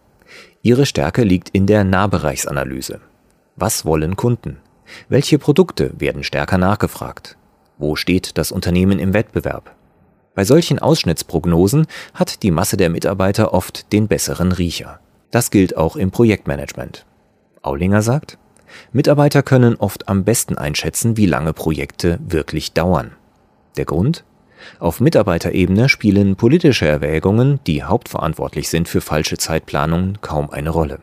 Ihre 0.63 0.87
Stärke 0.87 1.23
liegt 1.23 1.51
in 1.51 1.67
der 1.67 1.85
Nahbereichsanalyse. 1.85 3.01
Was 3.61 3.85
wollen 3.85 4.15
Kunden? 4.15 4.59
Welche 5.09 5.37
Produkte 5.37 5.91
werden 5.99 6.23
stärker 6.23 6.59
nachgefragt? 6.59 7.37
Wo 7.77 7.97
steht 7.97 8.39
das 8.39 8.53
Unternehmen 8.53 9.01
im 9.01 9.15
Wettbewerb? 9.15 9.75
Bei 10.37 10.45
solchen 10.45 10.79
Ausschnittsprognosen 10.79 11.89
hat 12.15 12.45
die 12.45 12.53
Masse 12.53 12.77
der 12.77 12.89
Mitarbeiter 12.89 13.53
oft 13.53 13.93
den 13.93 14.07
besseren 14.07 14.53
Riecher. 14.53 15.01
Das 15.33 15.51
gilt 15.51 15.77
auch 15.77 15.97
im 15.97 16.13
Projektmanagement. 16.13 17.05
Aulinger 17.61 18.01
sagt, 18.01 18.39
Mitarbeiter 18.93 19.43
können 19.43 19.75
oft 19.75 20.09
am 20.09 20.23
besten 20.23 20.57
einschätzen, 20.57 21.17
wie 21.17 21.27
lange 21.27 21.53
Projekte 21.53 22.21
wirklich 22.25 22.75
dauern. 22.75 23.17
Der 23.77 23.87
Grund? 23.87 24.23
Auf 24.79 25.01
Mitarbeiterebene 25.01 25.89
spielen 25.89 26.37
politische 26.37 26.87
Erwägungen, 26.87 27.59
die 27.67 27.83
hauptverantwortlich 27.83 28.69
sind 28.69 28.89
für 28.89 29.01
falsche 29.01 29.37
Zeitplanungen, 29.37 30.21
kaum 30.21 30.49
eine 30.51 30.71
Rolle. 30.71 31.01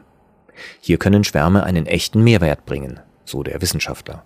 Hier 0.81 0.97
können 0.97 1.23
Schwärme 1.23 1.63
einen 1.63 1.85
echten 1.85 2.23
Mehrwert 2.23 2.65
bringen, 2.65 2.99
so 3.25 3.43
der 3.43 3.61
Wissenschaftler. 3.61 4.23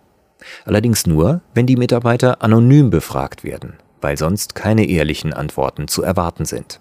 Allerdings 0.65 1.05
nur, 1.05 1.41
wenn 1.53 1.65
die 1.65 1.75
Mitarbeiter 1.75 2.41
anonym 2.41 2.89
befragt 2.89 3.43
werden, 3.43 3.73
weil 4.01 4.17
sonst 4.17 4.55
keine 4.55 4.85
ehrlichen 4.85 5.33
Antworten 5.33 5.87
zu 5.87 6.01
erwarten 6.01 6.45
sind. 6.45 6.79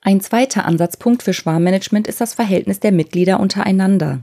Ein 0.00 0.20
zweiter 0.20 0.64
Ansatzpunkt 0.64 1.22
für 1.22 1.32
Schwarmmanagement 1.32 2.08
ist 2.08 2.20
das 2.20 2.34
Verhältnis 2.34 2.80
der 2.80 2.90
Mitglieder 2.90 3.38
untereinander. 3.38 4.20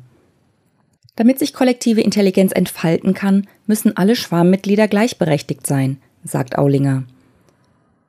Damit 1.16 1.40
sich 1.40 1.54
kollektive 1.54 2.02
Intelligenz 2.02 2.52
entfalten 2.52 3.14
kann, 3.14 3.48
müssen 3.66 3.96
alle 3.96 4.16
Schwarmmitglieder 4.16 4.88
gleichberechtigt 4.88 5.66
sein, 5.66 5.98
sagt 6.24 6.58
Aulinger. 6.58 7.04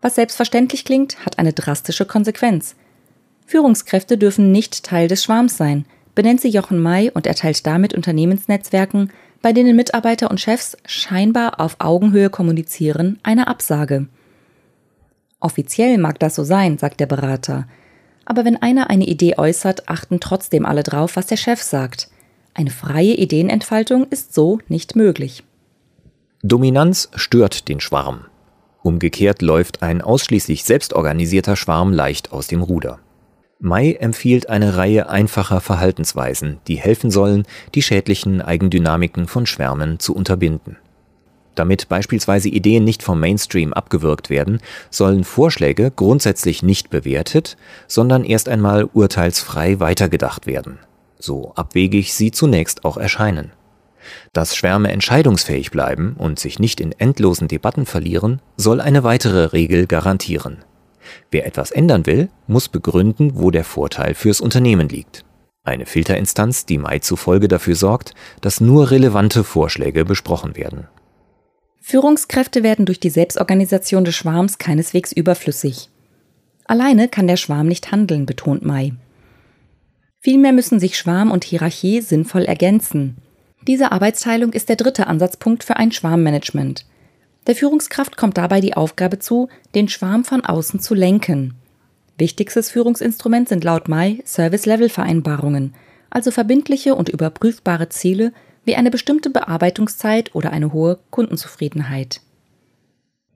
Was 0.01 0.15
selbstverständlich 0.17 0.85
klingt, 0.85 1.25
hat 1.25 1.39
eine 1.39 1.53
drastische 1.53 2.07
Konsequenz. 2.07 2.75
Führungskräfte 3.47 4.17
dürfen 4.17 4.51
nicht 4.53 4.85
Teil 4.85 5.09
des 5.09 5.23
Schwarms 5.25 5.57
sein, 5.57 5.85
benennt 6.21 6.43
sie 6.43 6.51
Jochen 6.51 6.79
May 6.79 7.11
und 7.11 7.27
erteilt 7.27 7.67
damit 7.67 7.95
Unternehmensnetzwerken, 7.95 9.11
bei 9.41 9.55
denen 9.55 9.75
Mitarbeiter 9.75 10.31
und 10.31 10.39
Chefs 10.39 10.77
scheinbar 10.85 11.59
auf 11.61 11.77
Augenhöhe 11.79 12.29
kommunizieren, 12.29 13.19
eine 13.23 13.49
Absage. 13.49 14.07
Offiziell 15.41 15.97
mag 15.97 16.19
das 16.19 16.35
so 16.35 16.45
sein, 16.45 16.77
sagt 16.77 17.01
der 17.01 17.07
Berater. 17.07 17.67
Aber 18.27 18.45
wenn 18.45 18.61
einer 18.61 18.91
eine 18.91 19.07
Idee 19.07 19.39
äußert, 19.39 19.89
achten 19.89 20.21
trotzdem 20.21 20.67
alle 20.67 20.83
drauf, 20.83 21.17
was 21.17 21.27
der 21.27 21.39
Chef 21.39 21.63
sagt. 21.63 22.11
Eine 22.53 22.69
freie 22.69 23.15
Ideenentfaltung 23.15 24.07
ist 24.11 24.35
so 24.35 24.59
nicht 24.69 24.97
möglich. 24.97 25.43
Dominanz 26.43 27.09
stört 27.15 27.67
den 27.71 27.81
Schwarm. 27.81 28.27
Umgekehrt 28.83 29.41
läuft 29.41 29.83
ein 29.83 30.03
ausschließlich 30.03 30.65
selbstorganisierter 30.65 31.57
Schwarm 31.57 31.95
leicht 31.95 32.31
aus 32.31 32.47
dem 32.47 32.61
Ruder. 32.61 32.99
May 33.63 33.95
empfiehlt 34.01 34.49
eine 34.49 34.79
Reihe 34.79 35.11
einfacher 35.11 35.61
Verhaltensweisen, 35.61 36.61
die 36.67 36.77
helfen 36.77 37.11
sollen, 37.11 37.45
die 37.75 37.83
schädlichen 37.83 38.41
Eigendynamiken 38.41 39.29
von 39.29 39.45
Schwärmen 39.45 39.99
zu 39.99 40.17
unterbinden. 40.17 40.79
Damit 41.57 41.91
beispielsweise 41.91 42.49
Ideen 42.49 42.85
nicht 42.85 43.03
vom 43.03 43.21
Mainstream 43.21 43.75
abgewürgt 43.75 44.31
werden, 44.31 44.61
sollen 44.89 45.25
Vorschläge 45.25 45.93
grundsätzlich 45.95 46.63
nicht 46.63 46.89
bewertet, 46.89 47.59
sondern 47.87 48.25
erst 48.25 48.49
einmal 48.49 48.85
urteilsfrei 48.85 49.79
weitergedacht 49.79 50.47
werden, 50.47 50.79
so 51.19 51.53
abwegig 51.55 52.15
sie 52.15 52.31
zunächst 52.31 52.87
auch 52.87 52.97
erscheinen. 52.97 53.53
Dass 54.33 54.57
Schwärme 54.57 54.91
entscheidungsfähig 54.91 55.71
bleiben 55.71 56.15
und 56.17 56.39
sich 56.39 56.59
nicht 56.59 56.81
in 56.81 56.93
endlosen 56.93 57.47
Debatten 57.47 57.85
verlieren, 57.85 58.41
soll 58.57 58.81
eine 58.81 59.05
weitere 59.05 59.45
Regel 59.47 59.87
garantieren. 59.87 60.65
Wer 61.31 61.47
etwas 61.47 61.71
ändern 61.71 62.07
will, 62.07 62.29
muss 62.47 62.69
begründen, 62.69 63.33
wo 63.35 63.51
der 63.51 63.65
Vorteil 63.65 64.15
fürs 64.15 64.41
Unternehmen 64.41 64.89
liegt. 64.89 65.25
Eine 65.63 65.87
Filterinstanz, 65.87 66.67
die 66.67 66.79
Mai 66.79 67.01
zufolge 67.01 67.49
dafür 67.49 67.77
sorgt, 67.77 68.15
dass 68.41 68.61
nur 68.61 68.91
relevante 68.91 69.45
Vorschläge 69.45 70.05
besprochen 70.05 70.57
werden. 70.57 70.89
Führungskräfte 71.81 72.63
werden 72.63 72.87
durch 72.87 73.01
die 73.01 73.11
Selbstorganisation 73.11 74.05
des 74.05 74.15
Schwarms 74.15 74.59
keineswegs 74.59 75.13
überflüssig. 75.13 75.89
Alleine 76.65 77.09
kann 77.09 77.27
der 77.27 77.37
Schwarm 77.37 77.67
nicht 77.67 77.91
handeln, 77.91 78.27
betont 78.27 78.65
Mai. 78.65 78.93
Vielmehr 80.21 80.53
müssen 80.53 80.79
sich 80.79 80.99
Schwarm 80.99 81.31
und 81.31 81.45
Hierarchie 81.45 82.01
sinnvoll 82.01 82.45
ergänzen. 82.45 83.17
Diese 83.67 83.93
Arbeitsteilung 83.93 84.53
ist 84.53 84.69
der 84.69 84.77
dritte 84.77 85.07
Ansatzpunkt 85.07 85.65
für 85.65 85.77
ein 85.77 85.93
Schwarmmanagement. 85.93 86.85
Der 87.47 87.55
Führungskraft 87.55 88.17
kommt 88.17 88.37
dabei 88.37 88.61
die 88.61 88.75
Aufgabe 88.75 89.19
zu, 89.19 89.49
den 89.75 89.89
Schwarm 89.89 90.25
von 90.25 90.45
außen 90.45 90.81
zu 90.81 90.95
lenken. 90.95 91.55
Wichtigstes 92.19 92.71
Führungsinstrument 92.71 93.49
sind 93.49 93.65
laut 93.65 93.89
Mai 93.89 94.23
Service-Level-Vereinbarungen, 94.27 95.75
also 96.11 96.31
verbindliche 96.31 96.95
und 96.95 97.09
überprüfbare 97.09 97.89
Ziele 97.89 98.33
wie 98.65 98.77
eine 98.77 98.91
bestimmte 98.91 99.31
Bearbeitungszeit 99.31 100.35
oder 100.35 100.51
eine 100.53 100.73
hohe 100.73 100.99
Kundenzufriedenheit. 101.11 102.21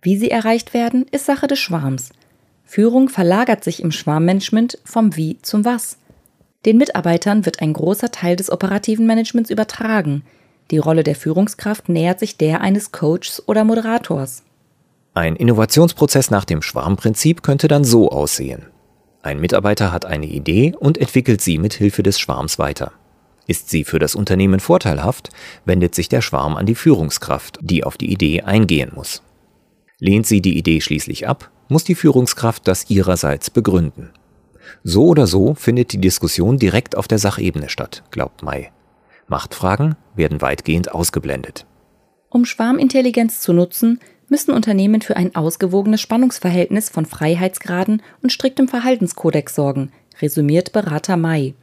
Wie 0.02 0.18
sie 0.18 0.30
erreicht 0.30 0.74
werden, 0.74 1.06
ist 1.10 1.24
Sache 1.24 1.46
des 1.46 1.58
Schwarms. 1.58 2.10
Führung 2.64 3.08
verlagert 3.08 3.64
sich 3.64 3.82
im 3.82 3.90
Schwarmmanagement 3.90 4.78
vom 4.84 5.16
Wie 5.16 5.38
zum 5.40 5.64
Was. 5.64 5.96
Den 6.66 6.76
Mitarbeitern 6.76 7.46
wird 7.46 7.62
ein 7.62 7.72
großer 7.72 8.10
Teil 8.10 8.36
des 8.36 8.50
operativen 8.50 9.06
Managements 9.06 9.50
übertragen. 9.50 10.24
Die 10.70 10.78
Rolle 10.78 11.04
der 11.04 11.14
Führungskraft 11.14 11.88
nähert 11.88 12.18
sich 12.18 12.36
der 12.36 12.60
eines 12.60 12.92
Coaches 12.92 13.42
oder 13.46 13.64
Moderators. 13.64 14.42
Ein 15.12 15.36
Innovationsprozess 15.36 16.30
nach 16.30 16.44
dem 16.44 16.62
Schwarmprinzip 16.62 17.42
könnte 17.42 17.68
dann 17.68 17.84
so 17.84 18.10
aussehen. 18.10 18.66
Ein 19.22 19.40
Mitarbeiter 19.40 19.92
hat 19.92 20.04
eine 20.04 20.26
Idee 20.26 20.74
und 20.78 20.98
entwickelt 20.98 21.40
sie 21.40 21.58
mit 21.58 21.74
Hilfe 21.74 22.02
des 22.02 22.18
Schwarms 22.18 22.58
weiter. 22.58 22.92
Ist 23.46 23.68
sie 23.70 23.84
für 23.84 23.98
das 23.98 24.14
Unternehmen 24.14 24.60
vorteilhaft, 24.60 25.30
wendet 25.64 25.94
sich 25.94 26.08
der 26.08 26.22
Schwarm 26.22 26.56
an 26.56 26.66
die 26.66 26.74
Führungskraft, 26.74 27.58
die 27.60 27.84
auf 27.84 27.96
die 27.96 28.10
Idee 28.10 28.42
eingehen 28.42 28.92
muss. 28.94 29.22
Lehnt 29.98 30.26
sie 30.26 30.40
die 30.40 30.58
Idee 30.58 30.80
schließlich 30.80 31.28
ab, 31.28 31.50
muss 31.68 31.84
die 31.84 31.94
Führungskraft 31.94 32.66
das 32.66 32.90
ihrerseits 32.90 33.50
begründen. 33.50 34.10
So 34.82 35.06
oder 35.06 35.26
so 35.26 35.54
findet 35.54 35.92
die 35.92 36.00
Diskussion 36.00 36.58
direkt 36.58 36.96
auf 36.96 37.06
der 37.06 37.18
Sachebene 37.18 37.68
statt, 37.68 38.02
glaubt 38.10 38.42
May. 38.42 38.70
Machtfragen 39.28 39.96
werden 40.14 40.42
weitgehend 40.42 40.92
ausgeblendet. 40.94 41.66
Um 42.28 42.44
Schwarmintelligenz 42.44 43.40
zu 43.40 43.52
nutzen, 43.52 44.00
müssen 44.28 44.52
Unternehmen 44.52 45.02
für 45.02 45.16
ein 45.16 45.34
ausgewogenes 45.36 46.00
Spannungsverhältnis 46.00 46.88
von 46.88 47.06
Freiheitsgraden 47.06 48.02
und 48.22 48.32
striktem 48.32 48.68
Verhaltenskodex 48.68 49.54
sorgen, 49.54 49.92
resümiert 50.20 50.72
Berater 50.72 51.16
May. 51.16 51.54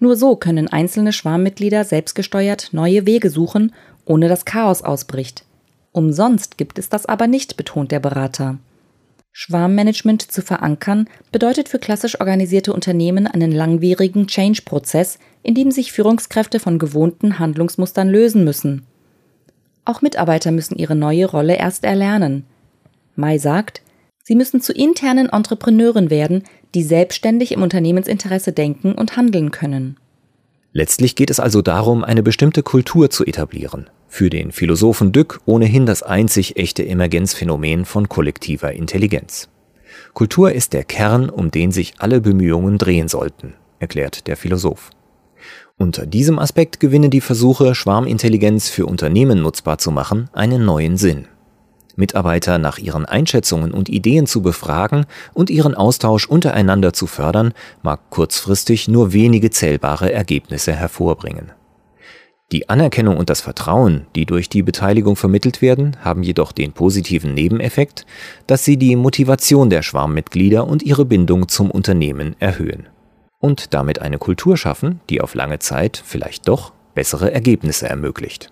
Nur 0.00 0.16
so 0.16 0.36
können 0.36 0.68
einzelne 0.68 1.12
Schwarmmitglieder 1.12 1.84
selbstgesteuert 1.84 2.70
neue 2.72 3.06
Wege 3.06 3.30
suchen, 3.30 3.72
ohne 4.04 4.28
dass 4.28 4.44
Chaos 4.44 4.82
ausbricht. 4.82 5.44
Umsonst 5.92 6.58
gibt 6.58 6.78
es 6.78 6.88
das 6.88 7.06
aber 7.06 7.26
nicht, 7.26 7.56
betont 7.56 7.90
der 7.90 8.00
Berater. 8.00 8.58
Schwarmmanagement 9.32 10.22
zu 10.32 10.42
verankern 10.42 11.08
bedeutet 11.30 11.68
für 11.68 11.78
klassisch 11.78 12.20
organisierte 12.20 12.72
Unternehmen 12.72 13.26
einen 13.26 13.52
langwierigen 13.52 14.26
Change-Prozess, 14.26 15.18
in 15.42 15.54
dem 15.54 15.70
sich 15.70 15.92
Führungskräfte 15.92 16.60
von 16.60 16.78
gewohnten 16.78 17.38
Handlungsmustern 17.38 18.08
lösen 18.08 18.44
müssen. 18.44 18.84
Auch 19.84 20.02
Mitarbeiter 20.02 20.50
müssen 20.50 20.76
ihre 20.76 20.96
neue 20.96 21.26
Rolle 21.26 21.56
erst 21.56 21.84
erlernen. 21.84 22.44
Mai 23.16 23.38
sagt, 23.38 23.82
sie 24.22 24.34
müssen 24.34 24.60
zu 24.60 24.72
internen 24.72 25.28
Entrepreneuren 25.28 26.10
werden, 26.10 26.44
die 26.74 26.82
selbstständig 26.82 27.52
im 27.52 27.62
Unternehmensinteresse 27.62 28.52
denken 28.52 28.92
und 28.92 29.16
handeln 29.16 29.50
können. 29.50 29.96
Letztlich 30.72 31.16
geht 31.16 31.30
es 31.30 31.40
also 31.40 31.62
darum, 31.62 32.04
eine 32.04 32.22
bestimmte 32.22 32.62
Kultur 32.62 33.08
zu 33.10 33.24
etablieren. 33.24 33.88
Für 34.08 34.30
den 34.30 34.52
Philosophen 34.52 35.12
Dück 35.12 35.40
ohnehin 35.44 35.86
das 35.86 36.02
einzig 36.02 36.56
echte 36.56 36.86
Emergenzphänomen 36.86 37.84
von 37.84 38.08
kollektiver 38.08 38.72
Intelligenz. 38.72 39.48
Kultur 40.14 40.52
ist 40.52 40.72
der 40.72 40.84
Kern, 40.84 41.28
um 41.30 41.50
den 41.50 41.70
sich 41.70 41.94
alle 41.98 42.20
Bemühungen 42.20 42.78
drehen 42.78 43.08
sollten, 43.08 43.54
erklärt 43.78 44.26
der 44.26 44.36
Philosoph. 44.36 44.90
Unter 45.76 46.06
diesem 46.06 46.38
Aspekt 46.38 46.80
gewinnen 46.80 47.10
die 47.10 47.20
Versuche, 47.20 47.74
Schwarmintelligenz 47.74 48.68
für 48.68 48.86
Unternehmen 48.86 49.42
nutzbar 49.42 49.78
zu 49.78 49.92
machen, 49.92 50.28
einen 50.32 50.64
neuen 50.64 50.96
Sinn. 50.96 51.28
Mitarbeiter 51.94 52.58
nach 52.58 52.78
ihren 52.78 53.06
Einschätzungen 53.06 53.72
und 53.72 53.88
Ideen 53.88 54.26
zu 54.26 54.40
befragen 54.40 55.06
und 55.34 55.50
ihren 55.50 55.74
Austausch 55.74 56.26
untereinander 56.26 56.92
zu 56.92 57.06
fördern, 57.06 57.52
mag 57.82 58.00
kurzfristig 58.10 58.88
nur 58.88 59.12
wenige 59.12 59.50
zählbare 59.50 60.12
Ergebnisse 60.12 60.72
hervorbringen. 60.72 61.52
Die 62.50 62.70
Anerkennung 62.70 63.18
und 63.18 63.28
das 63.28 63.42
Vertrauen, 63.42 64.06
die 64.16 64.24
durch 64.24 64.48
die 64.48 64.62
Beteiligung 64.62 65.16
vermittelt 65.16 65.60
werden, 65.60 65.98
haben 66.02 66.22
jedoch 66.22 66.52
den 66.52 66.72
positiven 66.72 67.34
Nebeneffekt, 67.34 68.06
dass 68.46 68.64
sie 68.64 68.78
die 68.78 68.96
Motivation 68.96 69.68
der 69.68 69.82
Schwarmmitglieder 69.82 70.66
und 70.66 70.82
ihre 70.82 71.04
Bindung 71.04 71.48
zum 71.48 71.70
Unternehmen 71.70 72.36
erhöhen 72.38 72.88
und 73.38 73.74
damit 73.74 74.00
eine 74.00 74.16
Kultur 74.16 74.56
schaffen, 74.56 75.00
die 75.10 75.20
auf 75.20 75.34
lange 75.34 75.58
Zeit 75.58 76.02
vielleicht 76.02 76.48
doch 76.48 76.72
bessere 76.94 77.30
Ergebnisse 77.30 77.86
ermöglicht. 77.86 78.50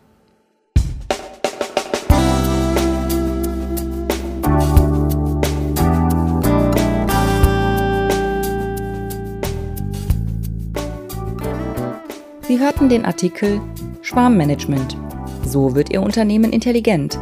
Sie 12.47 12.61
hörten 12.61 12.89
den 12.89 13.05
Artikel 13.05 13.61
Schwarmmanagement. 14.07 14.97
So 15.45 15.75
wird 15.75 15.93
Ihr 15.93 16.01
Unternehmen 16.01 16.53
intelligent 16.53 17.19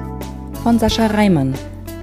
von 0.63 0.79
Sascha 0.79 1.07
Reimann 1.07 1.55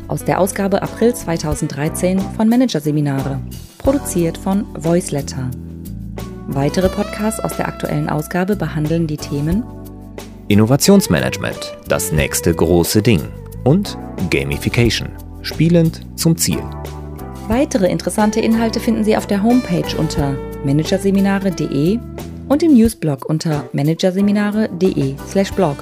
aus 0.08 0.26
der 0.26 0.39
Ausgabe 0.39 0.82
April 0.82 1.13
2013 1.13 2.20
von 2.20 2.50
Managerseminare 2.50 3.39
produziert 3.78 4.39
von 4.39 4.65
Voiceletter. 4.74 5.52
Weitere 6.48 6.89
Podcasts 6.89 7.39
aus 7.39 7.56
der 7.58 7.67
aktuellen 7.67 8.10
Ausgabe 8.10 8.56
behandeln 8.56 9.06
die 9.06 9.17
Themen 9.17 9.63
Innovationsmanagement, 10.48 11.78
das 11.88 12.12
nächste 12.12 12.54
große 12.54 13.04
Ding 13.04 13.22
und 13.63 14.00
Gamification, 14.32 15.10
spielend 15.44 16.02
zum 16.15 16.36
Ziel. 16.36 16.63
Weitere 17.48 17.88
interessante 17.88 18.39
Inhalte 18.39 18.80
finden 18.80 19.04
Sie 19.04 19.15
auf 19.15 19.28
der 19.28 19.44
Homepage 19.44 19.96
unter 19.98 20.36
managerseminare.de 20.65 22.00
und 22.52 22.62
im 22.64 22.74
Newsblog 22.74 23.26
unter 23.26 23.70
managerseminare.de/blog. 23.72 25.78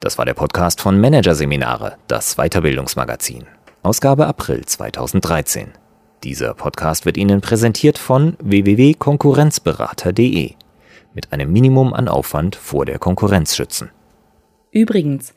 Das 0.00 0.16
war 0.16 0.24
der 0.24 0.32
Podcast 0.32 0.80
von 0.80 0.98
Managerseminare, 0.98 1.98
das 2.08 2.36
Weiterbildungsmagazin. 2.36 3.44
Ausgabe 3.82 4.26
April 4.26 4.64
2013. 4.64 5.72
Dieser 6.22 6.54
Podcast 6.54 7.04
wird 7.04 7.18
Ihnen 7.18 7.42
präsentiert 7.42 7.98
von 7.98 8.38
www.konkurrenzberater.de. 8.40 10.54
Mit 11.14 11.32
einem 11.32 11.52
Minimum 11.52 11.94
an 11.94 12.08
Aufwand 12.08 12.56
vor 12.56 12.84
der 12.84 12.98
Konkurrenz 12.98 13.56
schützen. 13.56 13.90
Übrigens, 14.72 15.32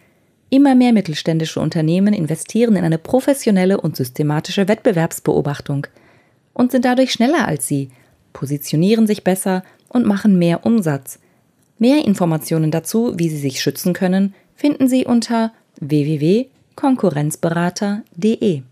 immer 0.49 0.75
mehr 0.75 0.91
mittelständische 0.91 1.59
Unternehmen 1.59 2.13
investieren 2.13 2.75
in 2.75 2.83
eine 2.83 2.97
professionelle 2.97 3.79
und 3.79 3.95
systematische 3.95 4.67
Wettbewerbsbeobachtung 4.67 5.85
und 6.53 6.71
sind 6.71 6.85
dadurch 6.85 7.11
schneller 7.11 7.47
als 7.47 7.67
Sie, 7.67 7.89
positionieren 8.33 9.05
sich 9.07 9.23
besser 9.23 9.63
und 9.89 10.05
machen 10.05 10.39
mehr 10.39 10.65
Umsatz. 10.65 11.19
Mehr 11.79 12.05
Informationen 12.05 12.71
dazu, 12.71 13.13
wie 13.17 13.29
Sie 13.29 13.37
sich 13.37 13.61
schützen 13.61 13.93
können, 13.93 14.33
finden 14.55 14.87
Sie 14.87 15.05
unter 15.05 15.53
www.konkurrenzberater.de. 15.79 18.63